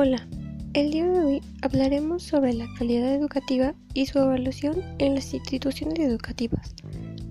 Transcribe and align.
Hola, 0.00 0.28
el 0.74 0.92
día 0.92 1.08
de 1.08 1.18
hoy 1.18 1.42
hablaremos 1.60 2.22
sobre 2.22 2.54
la 2.54 2.68
calidad 2.78 3.16
educativa 3.16 3.74
y 3.94 4.06
su 4.06 4.20
evaluación 4.20 4.80
en 4.98 5.16
las 5.16 5.34
instituciones 5.34 5.98
educativas. 5.98 6.72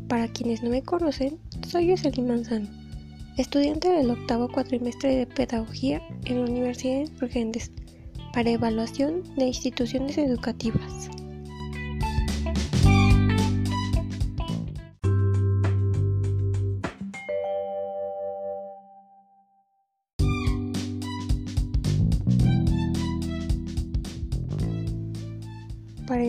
Para 0.10 0.28
quienes 0.28 0.62
no 0.62 0.70
me 0.70 0.84
conocen, 0.84 1.40
soy 1.66 1.90
Jocelyn 1.90 2.28
Manzano, 2.28 2.68
estudiante 3.38 3.88
del 3.88 4.12
octavo 4.12 4.50
cuatrimestre 4.52 5.16
de 5.16 5.28
Pedagogía 5.28 6.02
en 6.26 6.42
la 6.42 6.52
Universidad 6.52 6.96
de 6.96 7.02
Insurgentes, 7.04 7.72
para 8.34 8.50
evaluación 8.50 9.24
de 9.38 9.46
instituciones 9.46 10.18
educativas. 10.18 11.08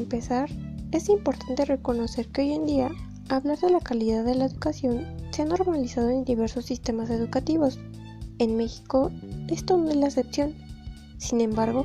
Empezar, 0.08 0.48
es 0.90 1.10
importante 1.10 1.66
reconocer 1.66 2.28
que 2.28 2.40
hoy 2.40 2.52
en 2.52 2.64
día 2.64 2.90
hablar 3.28 3.58
de 3.58 3.68
la 3.68 3.80
calidad 3.80 4.24
de 4.24 4.34
la 4.34 4.46
educación 4.46 5.06
se 5.32 5.42
ha 5.42 5.44
normalizado 5.44 6.08
en 6.08 6.24
diversos 6.24 6.64
sistemas 6.64 7.10
educativos. 7.10 7.78
En 8.38 8.56
México, 8.56 9.12
esto 9.48 9.76
no 9.76 9.90
es 9.90 9.96
la 9.96 10.06
excepción. 10.06 10.54
Sin 11.18 11.42
embargo, 11.42 11.84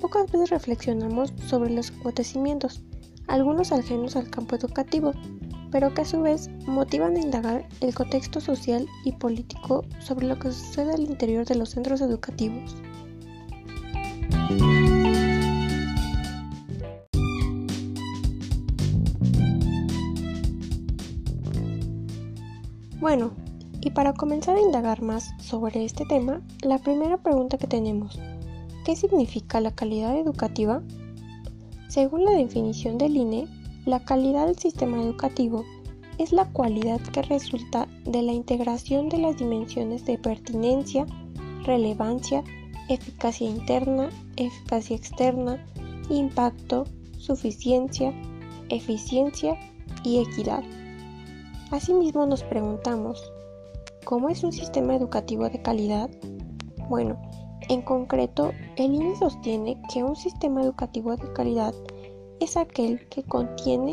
pocas 0.00 0.30
veces 0.30 0.50
reflexionamos 0.50 1.32
sobre 1.48 1.70
los 1.70 1.90
acontecimientos, 1.90 2.80
algunos 3.26 3.72
ajenos 3.72 4.14
al 4.14 4.30
campo 4.30 4.54
educativo, 4.54 5.10
pero 5.72 5.92
que 5.94 6.02
a 6.02 6.04
su 6.04 6.22
vez 6.22 6.48
motivan 6.68 7.16
a 7.16 7.22
indagar 7.22 7.66
el 7.80 7.92
contexto 7.92 8.40
social 8.40 8.86
y 9.04 9.10
político 9.10 9.84
sobre 9.98 10.28
lo 10.28 10.38
que 10.38 10.52
sucede 10.52 10.94
al 10.94 11.00
interior 11.00 11.44
de 11.44 11.56
los 11.56 11.70
centros 11.70 12.00
educativos. 12.02 12.76
Bueno, 23.04 23.32
y 23.82 23.90
para 23.90 24.14
comenzar 24.14 24.56
a 24.56 24.62
indagar 24.62 25.02
más 25.02 25.34
sobre 25.38 25.84
este 25.84 26.06
tema, 26.06 26.40
la 26.62 26.78
primera 26.78 27.18
pregunta 27.18 27.58
que 27.58 27.66
tenemos, 27.66 28.18
¿qué 28.86 28.96
significa 28.96 29.60
la 29.60 29.72
calidad 29.72 30.16
educativa? 30.16 30.80
Según 31.88 32.24
la 32.24 32.30
definición 32.30 32.96
del 32.96 33.14
INE, 33.14 33.46
la 33.84 34.02
calidad 34.06 34.46
del 34.46 34.58
sistema 34.58 35.02
educativo 35.02 35.66
es 36.16 36.32
la 36.32 36.46
cualidad 36.46 36.98
que 36.98 37.20
resulta 37.20 37.88
de 38.06 38.22
la 38.22 38.32
integración 38.32 39.10
de 39.10 39.18
las 39.18 39.36
dimensiones 39.36 40.06
de 40.06 40.16
pertinencia, 40.16 41.04
relevancia, 41.64 42.42
eficacia 42.88 43.46
interna, 43.46 44.08
eficacia 44.36 44.96
externa, 44.96 45.62
impacto, 46.08 46.84
suficiencia, 47.18 48.14
eficiencia 48.70 49.58
y 50.04 50.22
equidad. 50.22 50.64
Asimismo 51.70 52.26
nos 52.26 52.42
preguntamos, 52.44 53.32
¿cómo 54.04 54.28
es 54.28 54.44
un 54.44 54.52
sistema 54.52 54.94
educativo 54.94 55.48
de 55.48 55.62
calidad? 55.62 56.10
Bueno, 56.88 57.20
en 57.68 57.82
concreto, 57.82 58.52
el 58.76 58.94
INE 58.94 59.16
sostiene 59.16 59.80
que 59.92 60.04
un 60.04 60.16
sistema 60.16 60.62
educativo 60.62 61.16
de 61.16 61.32
calidad 61.32 61.74
es 62.40 62.56
aquel 62.56 63.08
que 63.08 63.22
contiene 63.22 63.92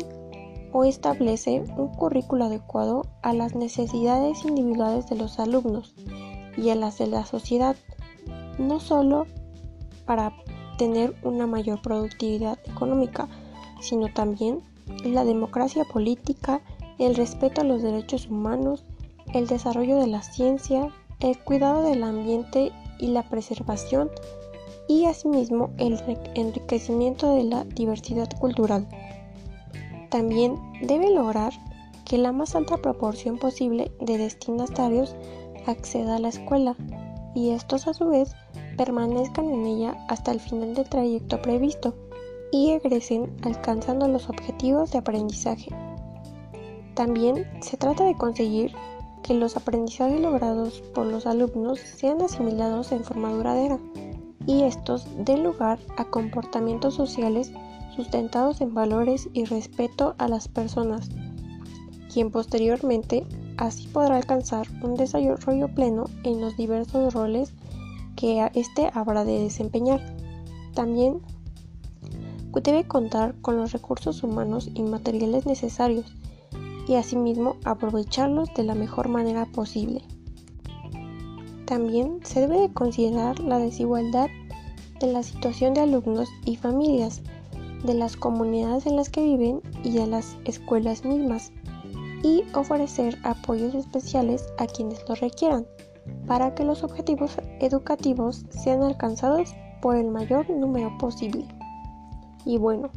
o 0.72 0.84
establece 0.84 1.64
un 1.76 1.88
currículo 1.88 2.44
adecuado 2.44 3.02
a 3.22 3.32
las 3.32 3.54
necesidades 3.54 4.44
individuales 4.44 5.08
de 5.08 5.16
los 5.16 5.38
alumnos 5.38 5.94
y 6.56 6.68
a 6.70 6.74
las 6.74 6.98
de 6.98 7.06
la 7.06 7.24
sociedad, 7.24 7.76
no 8.58 8.80
solo 8.80 9.26
para 10.04 10.34
tener 10.76 11.14
una 11.22 11.46
mayor 11.46 11.80
productividad 11.80 12.58
económica, 12.66 13.28
sino 13.80 14.12
también 14.12 14.60
la 15.04 15.24
democracia 15.24 15.84
política, 15.84 16.60
el 17.06 17.14
respeto 17.14 17.60
a 17.60 17.64
los 17.64 17.82
derechos 17.82 18.28
humanos, 18.28 18.84
el 19.34 19.46
desarrollo 19.46 19.98
de 19.98 20.06
la 20.06 20.22
ciencia, 20.22 20.90
el 21.20 21.38
cuidado 21.38 21.82
del 21.82 22.02
ambiente 22.02 22.72
y 22.98 23.08
la 23.08 23.28
preservación 23.28 24.10
y 24.88 25.06
asimismo 25.06 25.70
el 25.78 25.98
enriquecimiento 26.34 27.34
de 27.34 27.44
la 27.44 27.64
diversidad 27.64 28.28
cultural. 28.38 28.88
También 30.10 30.56
debe 30.82 31.10
lograr 31.10 31.52
que 32.04 32.18
la 32.18 32.32
más 32.32 32.54
alta 32.54 32.76
proporción 32.76 33.38
posible 33.38 33.90
de 34.00 34.18
destinatarios 34.18 35.16
acceda 35.66 36.16
a 36.16 36.18
la 36.18 36.28
escuela 36.28 36.76
y 37.34 37.50
estos 37.50 37.86
a 37.86 37.94
su 37.94 38.08
vez 38.08 38.34
permanezcan 38.76 39.48
en 39.50 39.66
ella 39.66 39.96
hasta 40.08 40.32
el 40.32 40.40
final 40.40 40.74
del 40.74 40.88
trayecto 40.88 41.40
previsto 41.40 41.94
y 42.50 42.70
egresen 42.70 43.34
alcanzando 43.42 44.08
los 44.08 44.28
objetivos 44.28 44.90
de 44.92 44.98
aprendizaje. 44.98 45.70
También 46.94 47.46
se 47.60 47.76
trata 47.76 48.04
de 48.04 48.16
conseguir 48.16 48.72
que 49.22 49.34
los 49.34 49.56
aprendizajes 49.56 50.20
logrados 50.20 50.80
por 50.94 51.06
los 51.06 51.26
alumnos 51.26 51.78
sean 51.78 52.20
asimilados 52.22 52.92
en 52.92 53.04
forma 53.04 53.32
duradera 53.32 53.78
y 54.46 54.62
estos 54.64 55.06
den 55.24 55.44
lugar 55.44 55.78
a 55.96 56.04
comportamientos 56.04 56.94
sociales 56.94 57.52
sustentados 57.94 58.60
en 58.60 58.74
valores 58.74 59.28
y 59.32 59.44
respeto 59.44 60.14
a 60.18 60.28
las 60.28 60.48
personas, 60.48 61.08
quien 62.12 62.30
posteriormente 62.30 63.24
así 63.56 63.86
podrá 63.86 64.16
alcanzar 64.16 64.66
un 64.82 64.94
desarrollo 64.94 65.68
pleno 65.68 66.04
en 66.24 66.40
los 66.40 66.56
diversos 66.56 67.14
roles 67.14 67.52
que 68.16 68.50
éste 68.54 68.90
habrá 68.92 69.24
de 69.24 69.38
desempeñar. 69.38 70.00
También 70.74 71.20
debe 72.62 72.84
contar 72.84 73.34
con 73.40 73.56
los 73.56 73.72
recursos 73.72 74.22
humanos 74.22 74.70
y 74.74 74.82
materiales 74.82 75.46
necesarios 75.46 76.14
y 76.86 76.94
asimismo 76.94 77.56
aprovecharlos 77.64 78.52
de 78.54 78.64
la 78.64 78.74
mejor 78.74 79.08
manera 79.08 79.46
posible. 79.46 80.02
También 81.66 82.20
se 82.22 82.40
debe 82.40 82.60
de 82.60 82.72
considerar 82.72 83.38
la 83.40 83.58
desigualdad 83.58 84.28
de 85.00 85.12
la 85.12 85.22
situación 85.22 85.74
de 85.74 85.80
alumnos 85.80 86.28
y 86.44 86.56
familias, 86.56 87.22
de 87.84 87.94
las 87.94 88.16
comunidades 88.16 88.86
en 88.86 88.96
las 88.96 89.10
que 89.10 89.22
viven 89.22 89.60
y 89.82 89.92
de 89.92 90.06
las 90.06 90.36
escuelas 90.44 91.04
mismas, 91.04 91.52
y 92.22 92.44
ofrecer 92.54 93.18
apoyos 93.24 93.74
especiales 93.74 94.46
a 94.58 94.66
quienes 94.66 95.02
lo 95.08 95.14
requieran, 95.16 95.66
para 96.26 96.54
que 96.54 96.64
los 96.64 96.84
objetivos 96.84 97.36
educativos 97.60 98.44
sean 98.50 98.82
alcanzados 98.82 99.54
por 99.80 99.96
el 99.96 100.08
mayor 100.08 100.48
número 100.48 100.96
posible. 100.98 101.44
Y 102.44 102.58
bueno, 102.58 102.90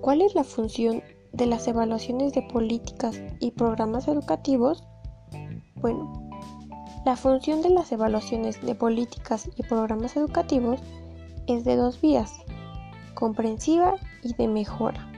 ¿cuál 0.00 0.22
es 0.22 0.34
la 0.34 0.44
función 0.44 1.02
de 1.34 1.46
las 1.46 1.66
evaluaciones 1.66 2.32
de 2.32 2.42
políticas 2.42 3.20
y 3.40 3.50
programas 3.50 4.06
educativos? 4.06 4.84
Bueno, 5.74 6.30
la 7.04 7.16
función 7.16 7.60
de 7.60 7.70
las 7.70 7.90
evaluaciones 7.90 8.64
de 8.64 8.74
políticas 8.74 9.50
y 9.56 9.62
programas 9.64 10.16
educativos 10.16 10.80
es 11.48 11.64
de 11.64 11.76
dos 11.76 12.00
vías, 12.00 12.32
comprensiva 13.14 13.96
y 14.22 14.32
de 14.34 14.46
mejora. 14.46 15.10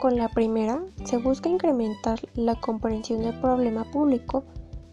Con 0.00 0.16
la 0.16 0.28
primera 0.28 0.82
se 1.04 1.18
busca 1.18 1.48
incrementar 1.48 2.20
la 2.34 2.54
comprensión 2.56 3.22
del 3.22 3.38
problema 3.40 3.84
público 3.90 4.44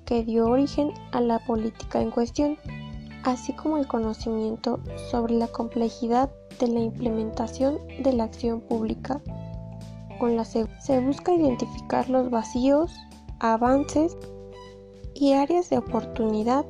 que 0.05 0.23
dio 0.23 0.47
origen 0.47 0.91
a 1.13 1.21
la 1.21 1.39
política 1.39 2.01
en 2.01 2.11
cuestión, 2.11 2.57
así 3.23 3.53
como 3.53 3.77
el 3.77 3.87
conocimiento 3.87 4.81
sobre 5.09 5.35
la 5.35 5.47
complejidad 5.47 6.29
de 6.59 6.67
la 6.67 6.81
implementación 6.81 7.79
de 8.03 8.13
la 8.13 8.25
acción 8.25 8.59
pública 8.59 9.21
con 10.21 10.35
la 10.35 10.45
se 10.45 10.99
busca 10.99 11.33
identificar 11.33 12.07
los 12.07 12.29
vacíos, 12.29 12.95
avances 13.39 14.15
y 15.15 15.33
áreas 15.33 15.71
de 15.71 15.79
oportunidad 15.79 16.63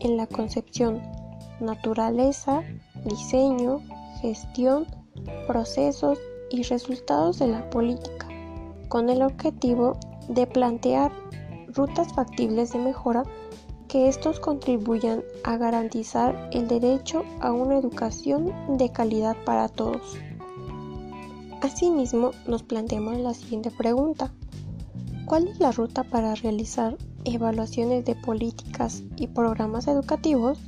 en 0.00 0.18
la 0.18 0.26
concepción, 0.26 1.00
naturaleza, 1.60 2.60
diseño, 3.06 3.80
gestión, 4.20 4.84
procesos 5.46 6.18
y 6.50 6.62
resultados 6.64 7.38
de 7.38 7.46
la 7.46 7.70
política, 7.70 8.28
con 8.88 9.08
el 9.08 9.22
objetivo 9.22 9.98
de 10.28 10.46
plantear 10.46 11.10
rutas 11.68 12.12
factibles 12.12 12.74
de 12.74 12.80
mejora 12.80 13.22
que 13.88 14.08
estos 14.08 14.40
contribuyan 14.40 15.24
a 15.44 15.56
garantizar 15.56 16.50
el 16.52 16.68
derecho 16.68 17.24
a 17.40 17.50
una 17.50 17.78
educación 17.78 18.76
de 18.76 18.92
calidad 18.92 19.38
para 19.46 19.68
todos. 19.68 20.18
Asimismo, 21.62 22.30
nos 22.46 22.62
planteamos 22.62 23.18
la 23.18 23.34
siguiente 23.34 23.70
pregunta. 23.70 24.32
¿Cuál 25.26 25.48
es 25.48 25.60
la 25.60 25.72
ruta 25.72 26.04
para 26.04 26.34
realizar 26.34 26.96
evaluaciones 27.24 28.04
de 28.06 28.16
políticas 28.16 29.02
y 29.16 29.26
programas 29.26 29.86
educativos? 29.86 30.58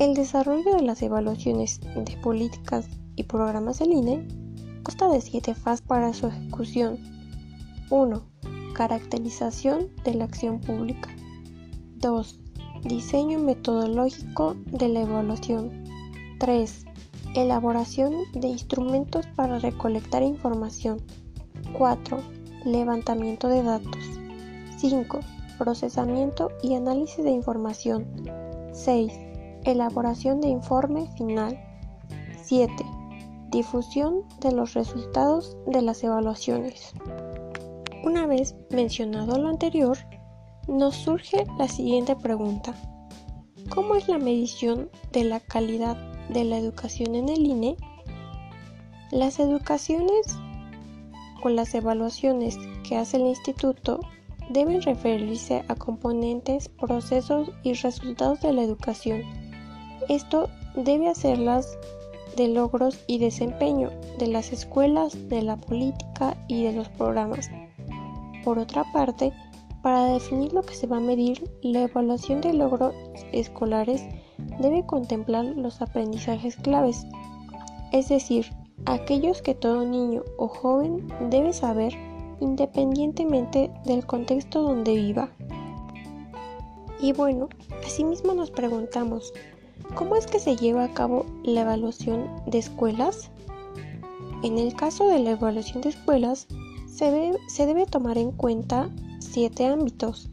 El 0.00 0.14
desarrollo 0.14 0.74
de 0.74 0.82
las 0.82 1.02
evaluaciones 1.02 1.80
de 1.80 2.16
políticas 2.20 2.88
y 3.14 3.22
programas 3.22 3.78
del 3.78 3.92
INE 3.92 4.26
consta 4.82 5.08
de 5.08 5.20
siete 5.20 5.54
fases 5.54 5.86
para 5.86 6.12
su 6.12 6.26
ejecución. 6.26 6.98
1. 7.90 8.22
Caracterización 8.74 9.88
de 10.04 10.14
la 10.14 10.24
acción 10.24 10.60
pública. 10.60 11.10
2. 11.98 12.40
Diseño 12.82 13.38
metodológico 13.38 14.56
de 14.66 14.88
la 14.88 15.02
evaluación. 15.02 15.84
3. 16.40 16.86
Elaboración 17.34 18.14
de 18.32 18.46
instrumentos 18.46 19.26
para 19.34 19.58
recolectar 19.58 20.22
información. 20.22 21.02
4. 21.76 22.18
Levantamiento 22.64 23.48
de 23.48 23.64
datos. 23.64 24.04
5. 24.76 25.18
Procesamiento 25.58 26.52
y 26.62 26.76
análisis 26.76 27.24
de 27.24 27.32
información. 27.32 28.06
6. 28.72 29.12
Elaboración 29.64 30.40
de 30.40 30.46
informe 30.46 31.08
final. 31.16 31.58
7. 32.44 32.72
Difusión 33.50 34.22
de 34.40 34.52
los 34.52 34.74
resultados 34.74 35.56
de 35.66 35.82
las 35.82 36.04
evaluaciones. 36.04 36.92
Una 38.04 38.26
vez 38.28 38.54
mencionado 38.70 39.38
lo 39.38 39.48
anterior, 39.48 39.98
nos 40.68 40.94
surge 40.94 41.44
la 41.58 41.66
siguiente 41.66 42.14
pregunta. 42.14 42.74
¿Cómo 43.74 43.96
es 43.96 44.08
la 44.08 44.18
medición 44.18 44.88
de 45.10 45.24
la 45.24 45.40
calidad 45.40 46.13
de 46.28 46.44
la 46.44 46.58
educación 46.58 47.14
en 47.14 47.28
el 47.28 47.46
INE? 47.46 47.76
Las 49.10 49.38
educaciones 49.38 50.36
o 51.42 51.48
las 51.48 51.74
evaluaciones 51.74 52.58
que 52.88 52.96
hace 52.96 53.18
el 53.18 53.26
instituto 53.26 54.00
deben 54.50 54.82
referirse 54.82 55.64
a 55.68 55.74
componentes, 55.74 56.68
procesos 56.68 57.50
y 57.62 57.74
resultados 57.74 58.40
de 58.40 58.52
la 58.52 58.62
educación. 58.62 59.22
Esto 60.08 60.48
debe 60.76 61.08
hacerlas 61.08 61.78
de 62.36 62.48
logros 62.48 62.98
y 63.06 63.18
desempeño 63.18 63.90
de 64.18 64.26
las 64.26 64.52
escuelas, 64.52 65.28
de 65.28 65.42
la 65.42 65.56
política 65.56 66.36
y 66.48 66.64
de 66.64 66.72
los 66.72 66.88
programas. 66.88 67.50
Por 68.44 68.58
otra 68.58 68.84
parte, 68.92 69.32
para 69.84 70.06
definir 70.06 70.54
lo 70.54 70.62
que 70.62 70.74
se 70.74 70.86
va 70.86 70.96
a 70.96 71.00
medir, 71.00 71.46
la 71.60 71.82
evaluación 71.82 72.40
de 72.40 72.54
logros 72.54 72.94
escolares 73.32 74.02
debe 74.58 74.86
contemplar 74.86 75.44
los 75.44 75.82
aprendizajes 75.82 76.56
claves, 76.56 77.06
es 77.92 78.08
decir, 78.08 78.46
aquellos 78.86 79.42
que 79.42 79.54
todo 79.54 79.84
niño 79.84 80.22
o 80.38 80.48
joven 80.48 81.06
debe 81.28 81.52
saber 81.52 81.92
independientemente 82.40 83.70
del 83.84 84.06
contexto 84.06 84.62
donde 84.62 84.94
viva. 84.94 85.28
Y 86.98 87.12
bueno, 87.12 87.50
asimismo 87.86 88.32
nos 88.32 88.50
preguntamos, 88.50 89.34
¿cómo 89.94 90.16
es 90.16 90.26
que 90.26 90.38
se 90.40 90.56
lleva 90.56 90.84
a 90.84 90.94
cabo 90.94 91.26
la 91.42 91.60
evaluación 91.60 92.30
de 92.46 92.56
escuelas? 92.56 93.30
En 94.42 94.56
el 94.56 94.74
caso 94.74 95.08
de 95.08 95.18
la 95.18 95.32
evaluación 95.32 95.82
de 95.82 95.90
escuelas, 95.90 96.46
se, 96.86 97.34
se 97.48 97.66
debe 97.66 97.84
tomar 97.84 98.16
en 98.16 98.32
cuenta 98.32 98.88
siete 99.24 99.66
ámbitos, 99.66 100.28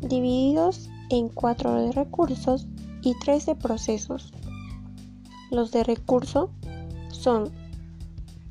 divididos 0.00 0.88
en 1.10 1.28
cuatro 1.28 1.74
de 1.74 1.92
recursos 1.92 2.66
y 3.02 3.14
tres 3.20 3.46
de 3.46 3.54
procesos. 3.54 4.32
Los 5.50 5.70
de 5.72 5.84
recurso 5.84 6.50
son 7.10 7.50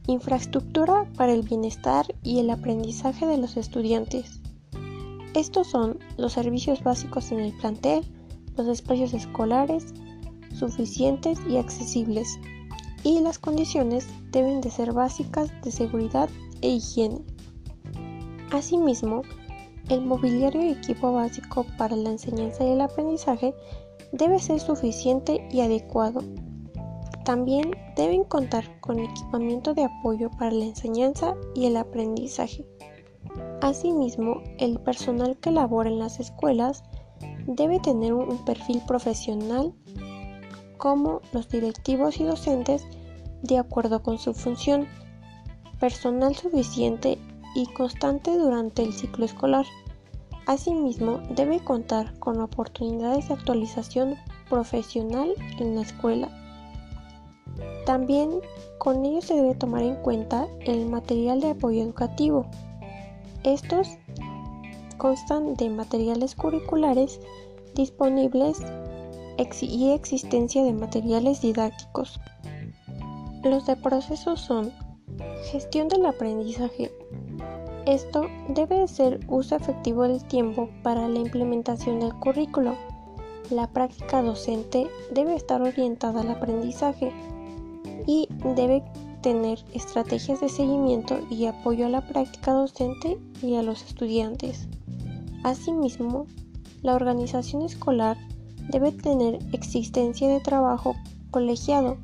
infraestructura 0.07 1.05
para 1.17 1.33
el 1.33 1.41
bienestar 1.41 2.05
y 2.23 2.39
el 2.39 2.49
aprendizaje 2.49 3.25
de 3.25 3.37
los 3.37 3.57
estudiantes. 3.57 4.41
Estos 5.33 5.67
son 5.67 5.99
los 6.17 6.33
servicios 6.33 6.83
básicos 6.83 7.31
en 7.31 7.39
el 7.39 7.53
plantel, 7.53 8.05
los 8.55 8.67
espacios 8.67 9.13
escolares 9.13 9.93
suficientes 10.53 11.37
y 11.49 11.57
accesibles, 11.57 12.39
y 13.03 13.19
las 13.19 13.37
condiciones 13.37 14.07
deben 14.31 14.61
de 14.61 14.71
ser 14.71 14.93
básicas 14.93 15.51
de 15.61 15.71
seguridad 15.71 16.29
e 16.61 16.69
higiene. 16.69 17.21
Asimismo, 18.51 19.23
el 19.89 20.01
mobiliario 20.01 20.63
y 20.63 20.71
equipo 20.71 21.13
básico 21.13 21.65
para 21.77 21.95
la 21.95 22.09
enseñanza 22.09 22.63
y 22.63 22.71
el 22.71 22.81
aprendizaje 22.81 23.53
debe 24.11 24.39
ser 24.39 24.59
suficiente 24.59 25.47
y 25.51 25.61
adecuado. 25.61 26.21
También 27.23 27.71
deben 27.95 28.23
contar 28.23 28.79
con 28.81 28.99
equipamiento 28.99 29.73
de 29.73 29.83
apoyo 29.83 30.29
para 30.31 30.51
la 30.51 30.65
enseñanza 30.65 31.35
y 31.55 31.65
el 31.65 31.77
aprendizaje. 31.77 32.65
Asimismo, 33.61 34.41
el 34.59 34.79
personal 34.79 35.37
que 35.37 35.51
labora 35.51 35.89
en 35.89 35.99
las 35.99 36.19
escuelas 36.19 36.83
debe 37.47 37.79
tener 37.79 38.13
un 38.13 38.43
perfil 38.45 38.81
profesional 38.87 39.73
como 40.77 41.21
los 41.31 41.49
directivos 41.49 42.19
y 42.19 42.23
docentes 42.23 42.85
de 43.41 43.57
acuerdo 43.57 44.01
con 44.01 44.17
su 44.17 44.33
función, 44.33 44.87
personal 45.79 46.35
suficiente 46.35 47.17
y 47.55 47.65
constante 47.67 48.37
durante 48.37 48.83
el 48.83 48.93
ciclo 48.93 49.25
escolar. 49.25 49.65
Asimismo, 50.45 51.21
debe 51.31 51.59
contar 51.63 52.19
con 52.19 52.39
oportunidades 52.39 53.29
de 53.29 53.33
actualización 53.33 54.15
profesional 54.47 55.33
en 55.57 55.75
la 55.75 55.81
escuela. 55.81 56.29
También 57.85 58.29
con 58.77 59.03
ello 59.05 59.21
se 59.21 59.35
debe 59.35 59.55
tomar 59.55 59.81
en 59.81 59.95
cuenta 59.95 60.47
el 60.65 60.85
material 60.85 61.39
de 61.39 61.51
apoyo 61.51 61.81
educativo. 61.81 62.45
Estos 63.43 63.87
constan 64.97 65.55
de 65.55 65.69
materiales 65.69 66.35
curriculares 66.35 67.19
disponibles 67.73 68.61
y 69.61 69.91
existencia 69.91 70.63
de 70.63 70.73
materiales 70.73 71.41
didácticos. 71.41 72.19
Los 73.43 73.65
de 73.65 73.75
proceso 73.75 74.37
son 74.37 74.71
gestión 75.51 75.87
del 75.87 76.05
aprendizaje, 76.05 76.91
esto 77.85 78.27
debe 78.49 78.87
ser 78.87 79.19
uso 79.27 79.55
efectivo 79.55 80.03
del 80.03 80.23
tiempo 80.23 80.69
para 80.83 81.07
la 81.07 81.19
implementación 81.19 81.99
del 81.99 82.13
currículo. 82.15 82.75
La 83.49 83.67
práctica 83.67 84.21
docente 84.21 84.87
debe 85.11 85.35
estar 85.35 85.61
orientada 85.61 86.21
al 86.21 86.31
aprendizaje 86.31 87.11
y 88.07 88.27
debe 88.55 88.83
tener 89.21 89.59
estrategias 89.73 90.41
de 90.41 90.49
seguimiento 90.49 91.19
y 91.29 91.45
apoyo 91.45 91.85
a 91.85 91.89
la 91.89 92.01
práctica 92.07 92.53
docente 92.53 93.19
y 93.41 93.55
a 93.55 93.63
los 93.63 93.83
estudiantes. 93.83 94.67
Asimismo, 95.43 96.27
la 96.81 96.95
organización 96.95 97.61
escolar 97.61 98.17
debe 98.69 98.91
tener 98.91 99.39
existencia 99.53 100.27
de 100.27 100.39
trabajo 100.39 100.95
colegiado 101.31 101.97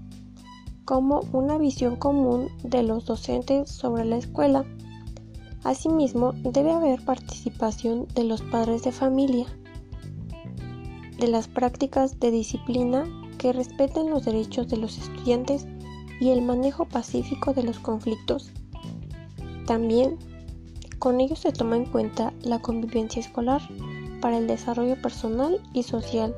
como 0.86 1.22
una 1.31 1.57
visión 1.57 1.95
común 1.95 2.50
de 2.63 2.84
los 2.84 3.06
docentes 3.06 3.72
sobre 3.72 4.06
la 4.06 4.18
escuela 4.18 4.66
Asimismo, 5.63 6.34
debe 6.34 6.72
haber 6.72 7.04
participación 7.06 8.08
de 8.16 8.24
los 8.24 8.42
padres 8.42 8.84
de 8.84 8.92
familia, 8.92 9.46
de 11.20 11.27
las 11.27 11.48
prácticas 11.48 12.20
de 12.20 12.32
disciplina 12.32 13.06
que 13.38 13.53
respeten 13.53 14.10
los 14.10 14.25
derechos 14.25 14.68
de 14.70 14.77
los 14.77 14.98
estudiantes 14.98 15.68
y 16.20 16.30
el 16.30 16.41
manejo 16.41 16.86
pacífico 16.86 17.53
de 17.53 17.63
los 17.63 17.80
conflictos. 17.80 18.51
También, 19.68 20.18
con 21.00 21.20
ello 21.20 21.36
se 21.36 21.51
toma 21.51 21.77
en 21.77 21.86
cuenta 21.86 22.34
la 22.41 22.60
convivencia 22.60 23.20
escolar 23.20 23.62
para 24.20 24.38
el 24.38 24.48
desarrollo 24.48 25.01
personal 25.01 25.62
y 25.74 25.84
social. 25.84 26.36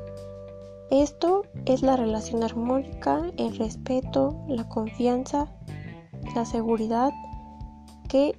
Esto 0.90 1.42
es 1.64 1.82
la 1.82 1.96
relación 1.96 2.42
armónica, 2.42 3.30
el 3.36 3.56
respeto, 3.56 4.44
la 4.48 4.68
confianza, 4.68 5.50
la 6.34 6.44
seguridad, 6.44 7.10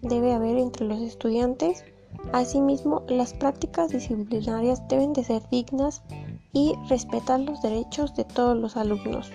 debe 0.01 0.33
haber 0.33 0.57
entre 0.57 0.85
los 0.85 1.01
estudiantes. 1.01 1.83
Asimismo, 2.31 3.03
las 3.09 3.33
prácticas 3.33 3.89
disciplinarias 3.89 4.87
deben 4.87 5.13
de 5.13 5.23
ser 5.23 5.41
dignas 5.49 6.01
y 6.53 6.73
respetar 6.89 7.41
los 7.41 7.61
derechos 7.61 8.15
de 8.15 8.23
todos 8.23 8.57
los 8.57 8.77
alumnos. 8.77 9.31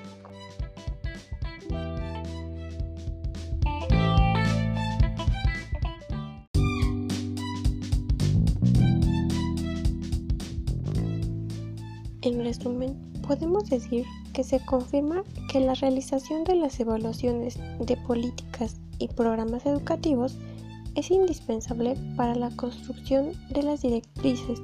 En 12.23 12.45
resumen, 12.45 13.13
podemos 13.27 13.69
decir 13.69 14.05
que 14.33 14.45
se 14.45 14.65
confirma 14.65 15.25
que 15.51 15.61
la 15.61 15.75
realización 15.75 16.45
de 16.45 16.57
las 16.57 16.79
evaluaciones 16.81 17.59
de 17.81 17.97
políticas 17.97 18.77
y 18.99 19.09
programas 19.09 19.67
educativos 19.67 20.39
es 20.95 21.11
indispensable 21.11 21.95
para 22.17 22.35
la 22.35 22.51
construcción 22.57 23.33
de 23.51 23.63
las 23.63 23.83
directrices, 23.83 24.61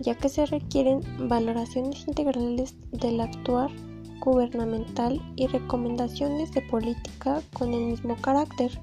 ya 0.00 0.14
que 0.14 0.28
se 0.28 0.46
requieren 0.46 1.00
valoraciones 1.28 2.06
integrales 2.06 2.74
del 2.92 3.20
actuar 3.20 3.70
gubernamental 4.20 5.20
y 5.36 5.46
recomendaciones 5.46 6.52
de 6.52 6.62
política 6.62 7.42
con 7.54 7.72
el 7.72 7.86
mismo 7.86 8.16
carácter. 8.16 8.80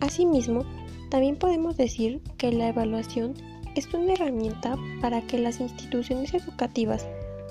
Asimismo, 0.00 0.64
también 1.10 1.36
podemos 1.36 1.76
decir 1.76 2.20
que 2.36 2.52
la 2.52 2.68
evaluación 2.68 3.34
es 3.74 3.92
una 3.92 4.14
herramienta 4.14 4.76
para 5.00 5.20
que 5.22 5.38
las 5.38 5.60
instituciones 5.60 6.34
educativas 6.34 7.06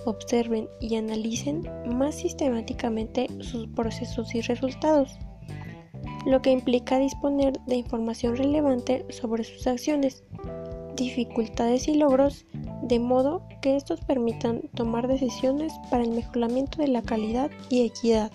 observen 0.06 0.68
y 0.80 0.96
analicen 0.96 1.64
más 1.86 2.16
sistemáticamente 2.16 3.28
sus 3.42 3.68
procesos 3.68 4.34
y 4.36 4.42
resultados 4.42 5.18
lo 6.26 6.42
que 6.42 6.52
implica 6.52 6.98
disponer 6.98 7.54
de 7.68 7.76
información 7.76 8.36
relevante 8.36 9.06
sobre 9.10 9.44
sus 9.44 9.68
acciones, 9.68 10.24
dificultades 10.96 11.88
y 11.88 11.96
logros 11.96 12.46
de 12.82 13.00
modo 13.00 13.48
que 13.62 13.76
estos 13.76 14.02
permitan 14.02 14.62
tomar 14.74 15.08
decisiones 15.08 15.74
para 15.90 16.04
el 16.04 16.12
mejoramiento 16.12 16.82
de 16.82 16.88
la 16.88 17.02
calidad 17.02 17.50
y 17.70 17.86
equidad. 17.86 18.32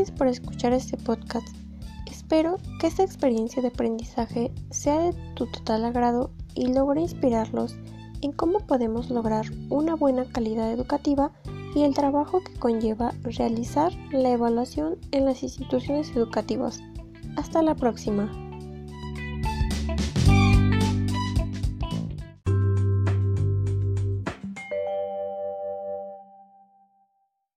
Gracias 0.00 0.16
por 0.16 0.28
escuchar 0.28 0.72
este 0.72 0.96
podcast. 0.96 1.46
Espero 2.10 2.56
que 2.80 2.86
esta 2.86 3.02
experiencia 3.02 3.60
de 3.60 3.68
aprendizaje 3.68 4.50
sea 4.70 4.98
de 4.98 5.12
tu 5.34 5.46
total 5.46 5.84
agrado 5.84 6.30
y 6.54 6.72
logre 6.72 7.02
inspirarlos 7.02 7.76
en 8.22 8.32
cómo 8.32 8.60
podemos 8.60 9.10
lograr 9.10 9.44
una 9.68 9.96
buena 9.96 10.24
calidad 10.24 10.72
educativa 10.72 11.32
y 11.74 11.82
el 11.82 11.92
trabajo 11.92 12.42
que 12.42 12.58
conlleva 12.58 13.12
realizar 13.24 13.92
la 14.10 14.30
evaluación 14.30 14.96
en 15.10 15.26
las 15.26 15.42
instituciones 15.42 16.16
educativas. 16.16 16.80
Hasta 17.36 17.60
la 17.60 17.74
próxima. 17.74 18.49